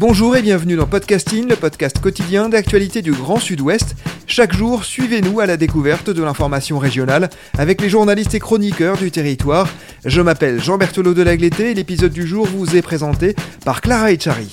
[0.00, 3.96] Bonjour et bienvenue dans Podcasting, le podcast quotidien d'actualité du Grand Sud-Ouest.
[4.28, 9.10] Chaque jour, suivez-nous à la découverte de l'information régionale avec les journalistes et chroniqueurs du
[9.10, 9.68] territoire.
[10.04, 13.34] Je m'appelle Jean Berthelot de Lagleté et l'épisode du jour vous est présenté
[13.64, 14.48] par Clara Echari.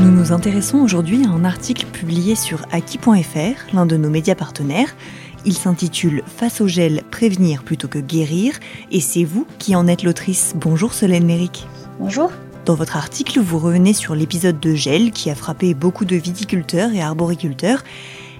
[0.00, 4.96] Nous nous intéressons aujourd'hui à un article publié sur Aki.fr, l'un de nos médias partenaires.
[5.46, 8.58] Il s'intitule Face au gel, prévenir plutôt que guérir,
[8.90, 10.54] et c'est vous qui en êtes l'autrice.
[10.56, 11.68] Bonjour Solène Méric.
[12.00, 12.32] Bonjour.
[12.64, 16.92] Dans votre article, vous revenez sur l'épisode de gel qui a frappé beaucoup de viticulteurs
[16.92, 17.84] et arboriculteurs.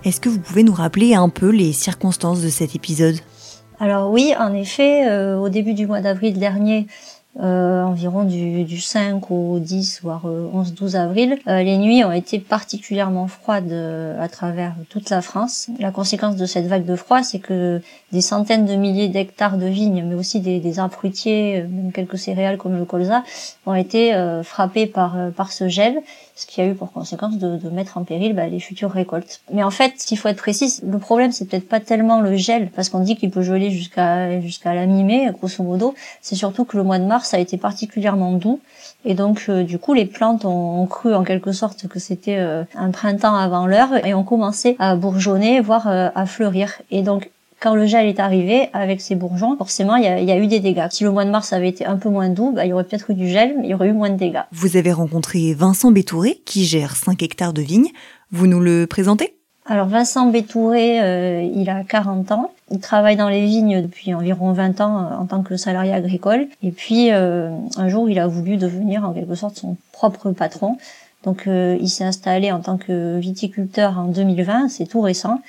[0.04, 3.16] Est-ce que vous pouvez nous rappeler un peu les circonstances de cet épisode?
[3.78, 6.88] Alors oui, en effet, euh, au début du mois d'avril dernier,
[7.40, 12.12] euh, environ du, du 5 au 10 voire euh, 11-12 avril, euh, les nuits ont
[12.12, 15.68] été particulièrement froides euh, à travers toute la France.
[15.78, 19.66] La conséquence de cette vague de froid, c'est que des centaines de milliers d'hectares de
[19.66, 23.22] vignes, mais aussi des, des arbres fruitiers, euh, même quelques céréales comme le colza,
[23.66, 26.00] ont été euh, frappés par, euh, par ce gel,
[26.36, 29.40] ce qui a eu pour conséquence de, de mettre en péril bah, les futures récoltes.
[29.52, 32.70] Mais en fait, s'il faut être précis, le problème c'est peut-être pas tellement le gel,
[32.70, 35.94] parce qu'on dit qu'il peut geler jusqu'à jusqu'à la mi-mai, grosso modo.
[36.20, 38.60] C'est surtout que le mois de mars a été particulièrement doux,
[39.04, 42.36] et donc euh, du coup les plantes ont, ont cru en quelque sorte que c'était
[42.36, 46.82] euh, un printemps avant l'heure et ont commencé à bourgeonner, voire euh, à fleurir.
[46.90, 47.30] Et donc
[47.66, 50.38] quand le gel est arrivé avec ses bourgeons, forcément, il y, a, il y a
[50.38, 50.86] eu des dégâts.
[50.90, 52.84] Si le mois de mars avait été un peu moins doux, bah, il y aurait
[52.84, 54.44] peut-être eu du gel, mais il y aurait eu moins de dégâts.
[54.52, 57.88] Vous avez rencontré Vincent Bétouré, qui gère 5 hectares de vignes.
[58.30, 59.34] Vous nous le présentez?
[59.66, 62.52] Alors Vincent Bétouré, euh, il a 40 ans.
[62.70, 66.46] Il travaille dans les vignes depuis environ 20 ans euh, en tant que salarié agricole.
[66.62, 70.76] Et puis euh, un jour, il a voulu devenir en quelque sorte son propre patron.
[71.26, 75.40] Donc euh, il s'est installé en tant que viticulteur en 2020, c'est tout récent.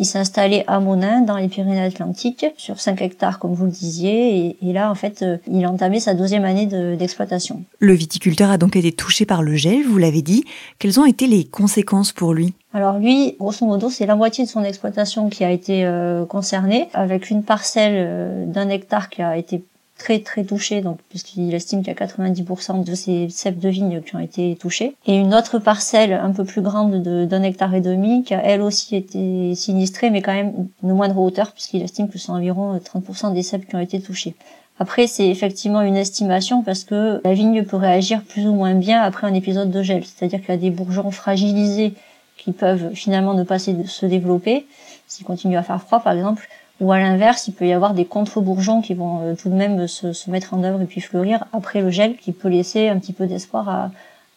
[0.00, 4.46] Il s'est installé à Monin, dans les Pyrénées-Atlantiques, sur 5 hectares, comme vous le disiez.
[4.46, 7.62] Et, et là, en fait, euh, il a entamé sa deuxième année de- d'exploitation.
[7.80, 10.44] Le viticulteur a donc été touché par le gel, vous l'avez dit.
[10.78, 12.54] Quelles ont été les conséquences pour lui?
[12.72, 16.88] Alors lui, grosso modo, c'est la moitié de son exploitation qui a été euh, concernée,
[16.94, 19.62] avec une parcelle euh, d'un hectare qui a été
[20.00, 24.00] très très touchée, donc puisqu'il estime qu'il y a 90% de ces cèpes de vignes
[24.00, 27.74] qui ont été touchés, et une autre parcelle un peu plus grande de- d'un hectare
[27.74, 30.52] et demi qui a elle aussi été sinistrée, mais quand même
[30.82, 34.00] de moindre hauteur, puisqu'il estime que c'est environ euh, 30% des cèpes qui ont été
[34.00, 34.34] touchés.
[34.78, 39.02] Après, c'est effectivement une estimation parce que la vigne peut réagir plus ou moins bien
[39.02, 40.02] après un épisode de gel.
[40.06, 41.92] C'est-à-dire qu'il y a des bourgeons fragilisés
[42.38, 44.66] qui peuvent finalement ne pas se développer
[45.06, 46.48] s'il continue à faire froid par exemple
[46.80, 49.86] ou à l'inverse il peut y avoir des contre-bourgeons qui vont euh, tout de même
[49.86, 52.98] se, se mettre en œuvre et puis fleurir après le gel qui peut laisser un
[52.98, 53.90] petit peu d'espoir à,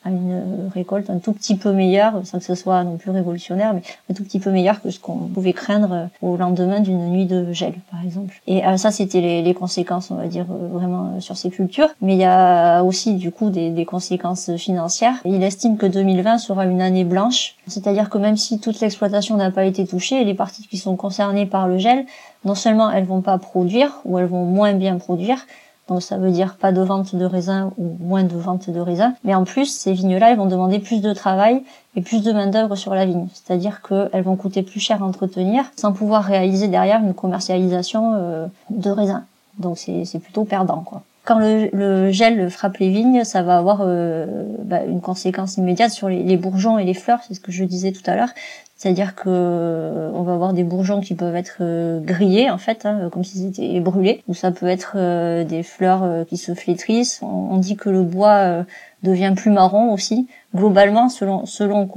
[0.06, 3.12] à une euh, récolte un tout petit peu meilleure sans que ce soit non plus
[3.12, 6.80] révolutionnaire mais un tout petit peu meilleure que ce qu'on pouvait craindre euh, au lendemain
[6.80, 8.42] d'une nuit de gel par exemple.
[8.48, 11.90] Et euh, ça c'était les, conséquences on va dire vraiment sur ces cultures.
[12.02, 15.16] Mais il y a aussi du coup des conséquences financières.
[15.26, 17.56] Il estime que 2020 sera une année blanche.
[17.68, 21.46] C'est-à-dire que même si toute l'exploitation n'a pas été touchée les parties qui sont concernées
[21.46, 22.06] par le gel
[22.46, 25.46] non seulement elles vont pas produire ou elles vont moins bien produire
[25.90, 29.14] donc ça veut dire pas de vente de raisins ou moins de vente de raisins.
[29.24, 31.62] Mais en plus, ces vignes-là, elles vont demander plus de travail
[31.96, 33.28] et plus de main-d'œuvre sur la vigne.
[33.34, 38.48] C'est-à-dire qu'elles vont coûter plus cher à entretenir sans pouvoir réaliser derrière une commercialisation euh,
[38.70, 39.24] de raisins.
[39.60, 41.04] Donc c'est c'est plutôt perdant, quoi.
[41.26, 45.92] Quand le, le gel frappe les vignes, ça va avoir euh, bah, une conséquence immédiate
[45.92, 48.30] sur les, les bourgeons et les fleurs, c'est ce que je disais tout à l'heure.
[48.76, 52.86] C'est-à-dire que euh, on va avoir des bourgeons qui peuvent être euh, grillés en fait,
[52.86, 57.22] hein, comme s'ils étaient brûlés, ou ça peut être euh, des fleurs qui se flétrissent.
[57.22, 58.66] On, on dit que le bois
[59.02, 60.28] devient plus marron aussi.
[60.54, 61.88] Globalement, selon selon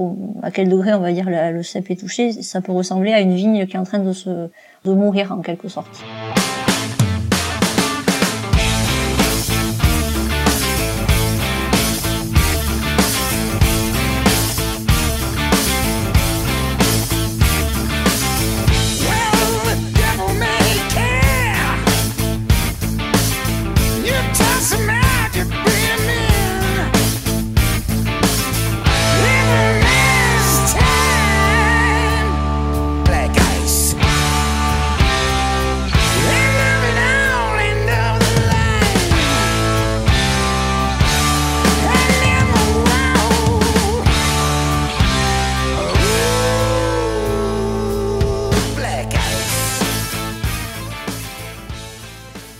[0.44, 3.34] à quel degré on va dire le cep est touché, ça peut ressembler à une
[3.34, 4.48] vigne qui est en train de se
[4.84, 6.04] de mourir en quelque sorte.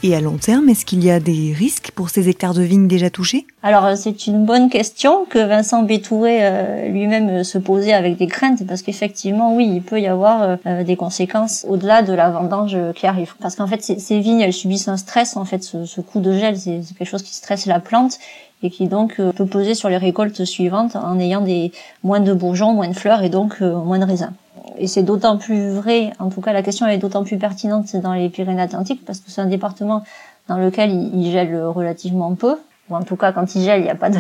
[0.07, 2.87] Et à long terme, est-ce qu'il y a des risques pour ces hectares de vignes
[2.87, 3.45] déjà touchés?
[3.65, 8.17] Alors euh, c'est une bonne question que Vincent Bétouré euh, lui-même euh, se posait avec
[8.17, 12.31] des craintes parce qu'effectivement oui il peut y avoir euh, des conséquences au-delà de la
[12.31, 15.65] vendange euh, qui arrive parce qu'en fait ces, vignes elles subissent un stress en fait
[15.65, 18.21] ce, ce coup de gel c'est quelque chose qui stresse la plante
[18.63, 22.33] et qui donc euh, peut peser sur les récoltes suivantes en ayant des moins de
[22.33, 24.33] bourgeons, moins de fleurs et donc euh, moins de raisins.
[24.79, 28.13] Et c'est d'autant plus vrai, en tout cas la question est d'autant plus pertinente dans
[28.13, 30.03] les Pyrénées-Atlantiques parce que c'est un département
[30.49, 32.57] dans lequel il, gèle relativement peu.
[32.89, 34.11] Ou en tout cas, quand il gèle, il n'y a pas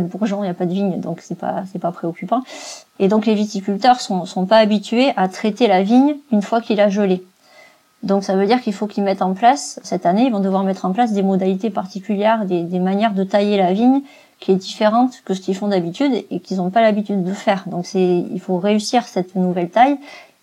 [0.00, 2.42] de, bourgeons, il n'y a pas de vignes, donc c'est pas, pas préoccupant.
[2.98, 6.80] Et donc les viticulteurs sont, sont pas habitués à traiter la vigne une fois qu'il
[6.80, 7.24] a gelé.
[8.02, 10.64] Donc ça veut dire qu'il faut qu'ils mettent en place, cette année, ils vont devoir
[10.64, 14.02] mettre en place des modalités particulières, des manières de tailler la vigne
[14.40, 17.64] qui est différente que ce qu'ils font d'habitude et qu'ils n'ont pas l'habitude de faire.
[17.66, 19.98] Donc c'est, il faut réussir cette nouvelle taille.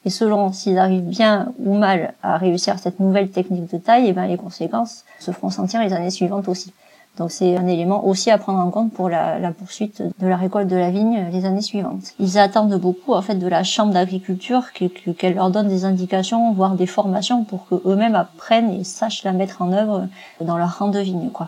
[0.06, 4.14] Et selon s'ils arrivent bien ou mal à réussir cette nouvelle technique de taille, et
[4.14, 6.74] ben les conséquences se feront sentir les années suivantes aussi.
[7.18, 10.36] Donc c'est un élément aussi à prendre en compte pour la, la, poursuite de la
[10.36, 12.14] récolte de la vigne les années suivantes.
[12.20, 16.52] Ils attendent beaucoup en fait de la chambre d'agriculture qu'elle que, leur donne des indications,
[16.54, 20.08] voire des formations pour que eux-mêmes apprennent et sachent la mettre en œuvre
[20.42, 21.30] dans leur rang de vigne.
[21.30, 21.46] Quoi.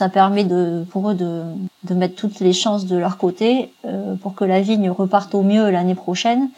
[0.00, 4.34] Ça permet de, pour eux de, mettre toutes les chances de leur côté euh, pour
[4.34, 6.48] que la vigne reparte au mieux l'année prochaine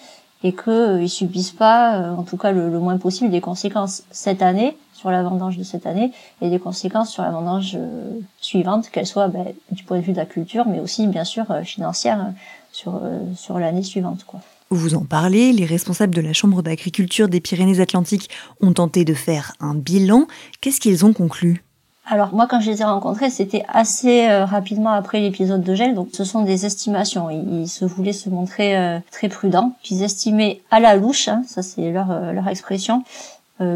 [0.44, 4.43] et qu'ils euh, subissent pas, euh, en tout cas le, moins possible, des conséquences cette
[4.43, 8.91] année sur la vendange de cette année et des conséquences sur la vendange euh, suivante,
[8.91, 12.33] qu'elle soit ben, du point de vue de la culture, mais aussi bien sûr financière
[12.71, 14.25] sur l'année suivante.
[14.71, 18.31] Vous en parlez, les responsables de la Chambre d'agriculture des Pyrénées-Atlantiques
[18.61, 20.29] ont tenté de faire un bilan.
[20.61, 21.65] Qu'est-ce qu'ils ont conclu?
[22.04, 25.94] Alors moi quand je les ai rencontrés c'était assez euh, rapidement après l'épisode de gel.
[25.94, 27.31] Donc ce sont des estimations.
[27.31, 29.76] Ils, ils se voulaient se montrer euh, très prudents.
[29.82, 33.04] Qu'ils estimaient à la louche hein, ça c'est leur euh, leur expression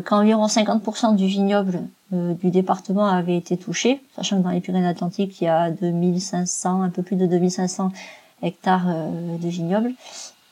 [0.04, 4.00] qu'environ 50% du vignoble du département avait été touché.
[4.16, 7.92] Sachant que dans les Pyrénées-Atlantiques il y a 2500 un peu plus de 2500
[8.42, 9.92] hectares de vignoble.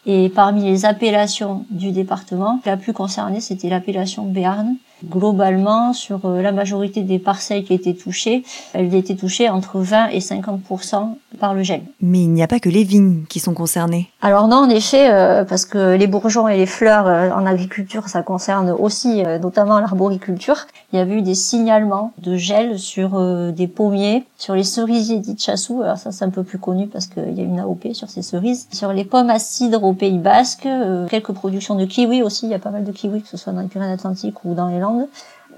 [0.06, 4.76] Et parmi les appellations du département la plus concernée c'était l'appellation Béarn
[5.10, 10.08] globalement, sur euh, la majorité des parcelles qui étaient touchées, elles étaient touchées entre 20
[10.08, 11.82] et 50% par le gel.
[12.00, 14.08] Mais il n'y a pas que les vignes qui sont concernées.
[14.22, 18.08] Alors non, en effet, euh, parce que les bourgeons et les fleurs euh, en agriculture,
[18.08, 20.66] ça concerne aussi notamment l'arboriculture.
[20.92, 23.20] Il y a eu des signalements de gel sur
[23.52, 25.82] des pommiers, sur les cerisiers d'Itchassou.
[25.82, 28.22] Alors ça, c'est un peu plus connu parce qu'il y a une AOP sur ces
[28.22, 28.68] cerises.
[28.72, 30.68] Sur les pommes à cidre au Pays Basque,
[31.10, 32.46] quelques productions de kiwis aussi.
[32.46, 34.68] Il y a pas mal de kiwis, que ce soit dans les Pyrénées-Atlantiques ou dans
[34.68, 34.94] les Landes.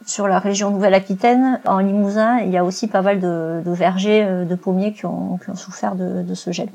[0.07, 4.55] Sur la région Nouvelle-Aquitaine, en Limousin, il y a aussi pas mal de, vergers de
[4.55, 6.69] pommiers qui ont, souffert de, ce gel.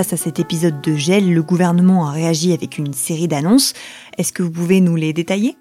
[0.00, 3.74] Face à cet épisode de gel, le gouvernement a réagi avec une série d'annonces.
[4.16, 5.58] Est-ce que vous pouvez nous les détailler?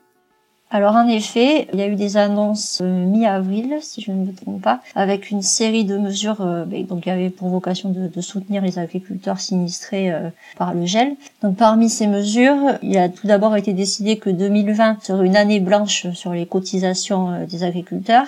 [0.72, 4.62] Alors en effet, il y a eu des annonces mi-avril, si je ne me trompe
[4.62, 8.79] pas, avec une série de mesures euh, donc qui avaient pour vocation de, soutenir les
[8.79, 11.17] agriculteurs sinistrés euh, par le gel.
[11.43, 15.60] Donc parmi ces mesures, il a tout d'abord été décidé que 2020 serait une année
[15.60, 18.27] blanche sur les cotisations euh, des agriculteurs.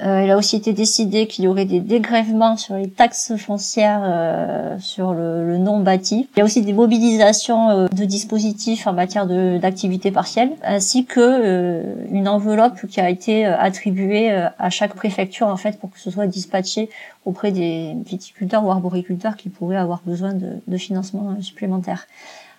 [0.00, 4.00] Euh, il a aussi été décidé qu'il y aurait des dégrèvements sur les taxes foncières
[4.02, 6.30] euh, sur le, le, non bâti.
[6.34, 11.84] Il y a aussi des mobilisations euh, de dispositifs en matière d'activité partielle, ainsi que
[12.10, 16.26] une enveloppe qui a été attribuée à chaque préfecture en fait pour que ce soit
[16.26, 16.88] dispatché
[17.26, 22.06] auprès des viticulteurs ou arboriculteurs qui pourraient avoir besoin de, de financement supplémentaire.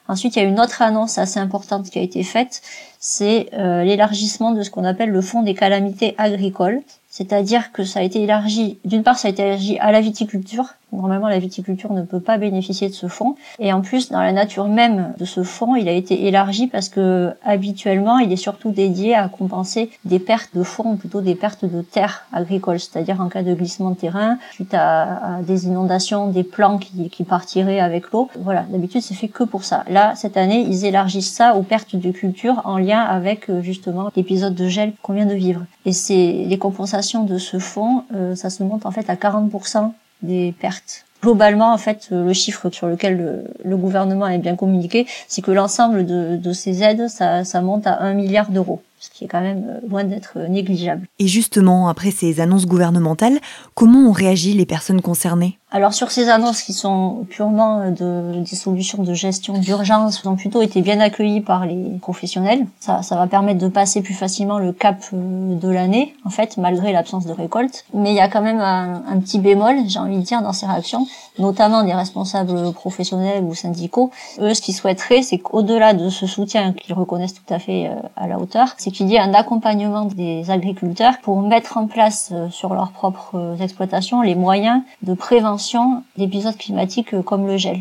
[0.07, 2.61] Ensuite, il y a une autre annonce assez importante qui a été faite,
[2.99, 6.81] c'est euh, l'élargissement de ce qu'on appelle le fonds des calamités agricoles.
[7.15, 10.73] C'est-à-dire que ça a été élargi, d'une part ça a été élargi à la viticulture,
[10.93, 13.35] Normalement, la viticulture ne peut pas bénéficier de ce fonds.
[13.59, 16.89] Et en plus, dans la nature même de ce fonds, il a été élargi parce
[16.89, 21.65] que habituellement, il est surtout dédié à compenser des pertes de fonds, plutôt des pertes
[21.65, 26.43] de terres agricoles, c'est-à-dire en cas de glissement de terrain, suite à, des inondations, des
[26.43, 28.29] plants qui, qui partiraient avec l'eau.
[28.39, 29.83] Voilà, d'habitude, c'est fait que pour ça.
[29.89, 34.09] Là, cette année, ils élargissent ça aux pertes de culture en lien avec euh, justement
[34.15, 35.61] l'épisode de gel qu'on vient de vivre.
[35.85, 39.91] Et c'est les compensations de ce fonds, euh, ça se monte en fait à 40%
[40.23, 41.05] des pertes.
[41.21, 45.51] Globalement, en fait, euh, le chiffre sur lequel le, gouvernement est bien communiqué, c'est que
[45.51, 49.27] l'ensemble de, de, ces aides, ça, ça monte à 1 milliard d'euros ce qui est
[49.27, 51.07] quand même euh, loin d'être négligeable.
[51.19, 53.39] Et justement, après ces annonces gouvernementales,
[53.75, 55.59] comment ont réagi les personnes concernées?
[55.71, 60.37] Alors sur ces annonces qui sont purement euh, de, des solutions de gestion d'urgence, ont
[60.37, 62.65] plutôt été bien accueillies par les professionnels.
[62.79, 66.55] Ça, ça va permettre de passer plus facilement le cap euh, de l'année, en fait,
[66.55, 67.83] malgré l'absence de récolte.
[67.93, 70.53] Mais il y a quand même un, un petit bémol, j'ai envie de dire, dans
[70.53, 71.07] ces réactions,
[71.39, 74.11] notamment des responsables professionnels ou syndicaux.
[74.39, 78.27] Eux, ce qu'ils souhaiteraient, c'est qu'au-delà de ce soutien qu'ils reconnaissent tout à fait à
[78.27, 83.57] la hauteur, c'est ait un accompagnement des agriculteurs pour mettre en place sur leurs propres
[83.61, 87.79] exploitations les moyens de prévention d'épisodes climatiques euh, comme le gel.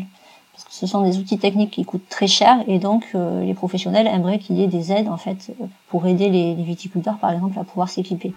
[0.53, 3.53] Parce que ce sont des outils techniques qui coûtent très cher et donc euh, les
[3.53, 7.31] professionnels aimeraient qu'il y ait des aides en fait euh, pour aider les, viticulteurs par
[7.31, 8.33] exemple à pouvoir s'équiper.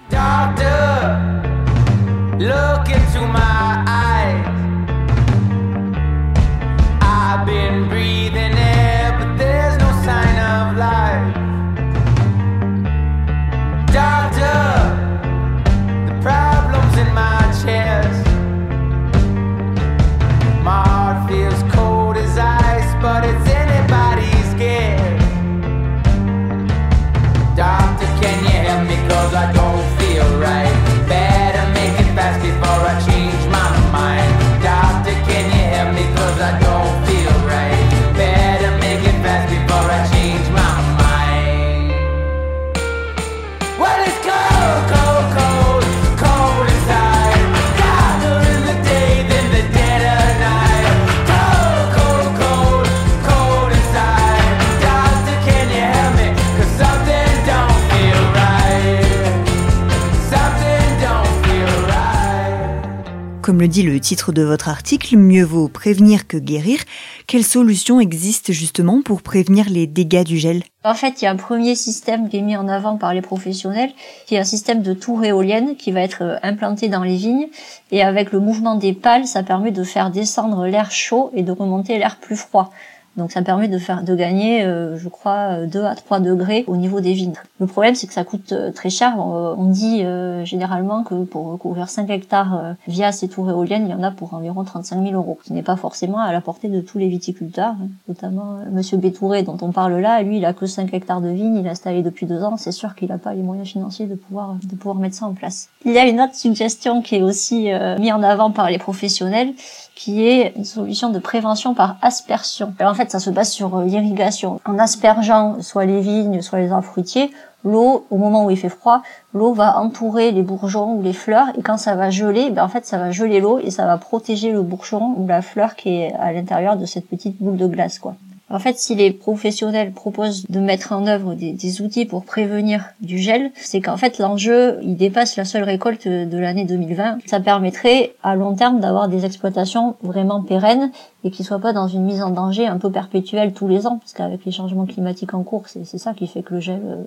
[63.77, 66.79] Dit le titre de votre article, mieux vaut prévenir que guérir.
[67.27, 70.63] Quelles solutions existent justement pour prévenir les dégâts du gel?
[70.83, 73.21] En fait, il y a un premier système qui est mis en avant par les
[73.21, 73.91] professionnels,
[74.27, 77.49] qui est un système de tour éolienne qui va être euh, implanté dans les vignes.
[77.91, 81.53] Et avec le mouvement des pales, ça permet de faire descendre l'air chaud et de
[81.53, 82.73] remonter l'air plus froid.
[83.17, 86.77] Donc ça permet de faire de gagner, euh, je crois, 2 à 3 degrés au
[86.77, 87.33] niveau des vignes.
[87.61, 89.15] Le problème, c'est que ça coûte euh, très cher.
[89.19, 93.95] On, dit euh, généralement que pour couvrir 5 hectares via ces tours éoliennes, il y
[93.95, 96.69] en a pour environ 35 000 euros, ce qui n'est pas forcément à la portée
[96.69, 97.89] de tous les viticulteurs, hein.
[98.09, 100.23] notamment Monsieur Bétouré dont on parle là.
[100.23, 102.57] Lui, il a que 5 hectares de vignes, il a installé depuis deux ans.
[102.57, 105.35] C'est sûr qu'il n'a pas les moyens financiers de pouvoir de pouvoir mettre ça en
[105.35, 105.69] place.
[105.85, 109.53] Il y a une autre suggestion qui est aussi mise en avant par les professionnels,
[109.97, 112.73] qui est une solution de prévention par aspersion.
[112.79, 114.61] en fait, ça se base sur euh, l'irrigation.
[114.67, 117.33] En aspergeant soit les vignes, soit les arbres fruitiers,
[117.65, 121.49] l'eau, au moment où il fait froid, l'eau va entourer les bourgeons ou les fleurs,
[121.59, 123.97] et quand ça va geler, ben en fait, ça va geler l'eau et ça va
[123.97, 127.67] protéger le bourgeon ou la fleur qui est à l'intérieur de cette petite boule de
[127.67, 128.15] glace, quoi.
[128.49, 133.19] En fait, si les professionnels proposent de mettre en œuvre des, outils pour prévenir du
[133.19, 137.19] gel, c'est qu'en fait l'enjeu, il dépasse la seule récolte de l'année 2020.
[137.27, 140.93] Ça permettrait à long terme d'avoir des exploitations vraiment pérennes
[141.25, 143.99] et qui soient pas dans une mise en danger un peu perpétuelle tous les ans,
[143.99, 147.03] parce qu'avec les changements climatiques en cours, c'est ça qui fait que le gel euh,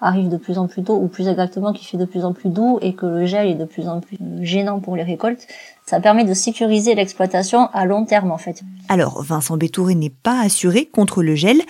[0.00, 2.48] arrive de plus en plus tôt, ou plus exactement qui fait de plus en plus
[2.48, 5.46] doux et que le gel est de plus en plus gênant pour les récoltes,
[5.86, 8.62] ça permet de sécuriser l'exploitation à long terme en fait.
[8.88, 11.60] Alors Vincent Bétouré n'est pas assuré contre le gel.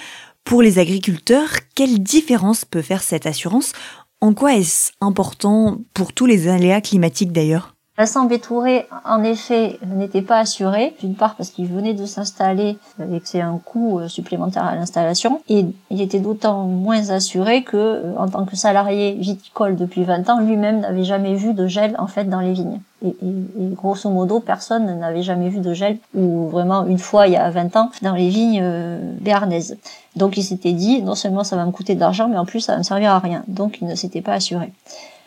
[0.44, 3.72] Pour les agriculteurs, quelle différence peut faire cette assurance?
[4.20, 7.74] En quoi est-ce important pour tous les aléas climatiques d'ailleurs?
[8.00, 13.20] Vincent Bétouré, en effet, n'était pas assuré, d'une part parce qu'il venait de s'installer et
[13.20, 17.76] que c'est un coût euh, supplémentaire à l'installation, et il était d'autant moins assuré que,
[17.76, 21.94] euh, en tant que salarié viticole depuis 20 ans, lui-même n'avait jamais vu de gel
[21.98, 22.80] en fait dans les vignes.
[23.04, 23.14] Et,
[23.74, 27.50] grosso modo, personne n'avait jamais vu de gel, ou vraiment une fois il y a
[27.50, 29.76] 20 ans, dans les vignes euh, béarnaises.
[30.16, 32.60] Donc il s'était dit, non seulement ça va me coûter de l'argent, mais en plus
[32.60, 33.44] ça va me servir à rien.
[33.46, 34.72] Donc il ne s'était pas assuré.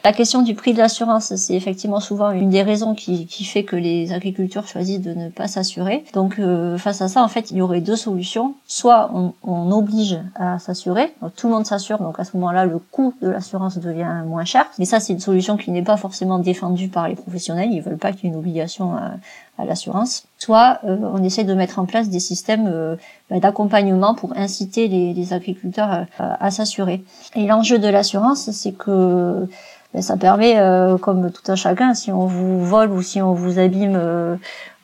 [0.06, 3.64] La question du prix de l'assurance, c'est effectivement souvent une des raisons qui, qui, fait
[3.64, 6.04] que les agriculteurs choisissent de ne pas s'assurer.
[6.14, 8.54] Donc euh, face à ça, en fait, il y aurait deux solutions.
[8.68, 12.80] Soit on, on oblige à s'assurer, tout le monde s'assure, donc à ce moment-là, le
[12.80, 14.66] coût de l'assurance devient moins cher.
[14.78, 17.70] Mais ça, c'est une solution qui n'est pas forcément défendue par les professionnels.
[17.72, 19.14] Ils veulent pas qu'il y ait une obligation à,
[19.58, 20.26] à l'assurance.
[20.38, 22.98] Soit euh, on essaie de mettre en place des systèmes euh,
[23.30, 27.06] bah, d'accompagnement pour inciter les, les agriculteurs à, à s'assurer.
[27.36, 29.48] Et l'enjeu de l'assurance, c'est que
[30.02, 33.60] ça permet, euh, comme tout un chacun, si on vous vole ou si on vous
[33.60, 34.36] abîme euh,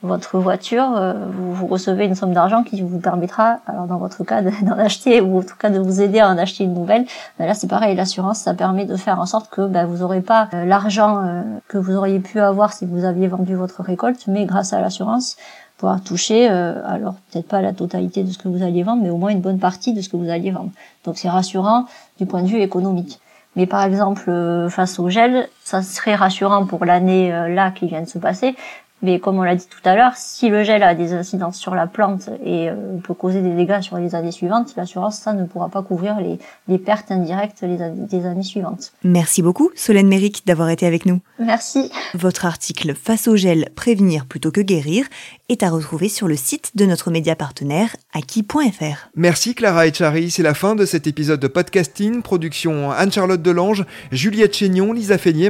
[0.04, 4.24] votre voiture, euh, vous, vous, recevez une somme d'argent qui vous permettra, alors dans votre
[4.24, 7.06] cas, d'en acheter ou en tout cas de vous aider à en acheter une nouvelle.
[7.40, 10.22] Ben là, c'est pareil, l'assurance, ça permet de faire en sorte que ben, vous n'aurez
[10.22, 14.74] pas l'argent que vous auriez pu avoir si vous aviez vendu votre récolte, mais grâce
[14.74, 15.38] à l'assurance,
[15.78, 19.18] pouvoir toucher, alors peut-être pas la totalité de ce que vous alliez vendre, mais au
[19.18, 20.70] moins une bonne partie de ce que vous alliez vendre.
[21.04, 21.86] Donc c'est rassurant
[22.20, 23.20] du point de vue économique.
[23.60, 24.32] Mais par exemple,
[24.70, 28.56] face au gel, ça serait rassurant pour l'année là qui vient de se passer.
[29.02, 31.74] Mais comme on l'a dit tout à l'heure, si le gel a des incidences sur
[31.74, 35.46] la plante et euh, peut causer des dégâts sur les années suivantes, l'assurance, ça ne
[35.46, 38.92] pourra pas couvrir les, les pertes indirectes les des années suivantes.
[39.04, 41.22] Merci beaucoup, Solène Méric, d'avoir été avec nous.
[41.40, 41.92] Merci.
[42.14, 45.06] Votre article Face au gel, prévenir plutôt que guérir
[45.48, 49.10] est à retrouver sur le site de notre média partenaire aki.fr.
[49.16, 54.56] Merci Clara Echari, c'est la fin de cet épisode de podcasting, production Anne-Charlotte Delange, Juliette
[54.56, 55.50] Chénion, Lisa Feignet,